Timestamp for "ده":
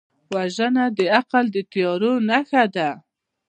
2.75-2.89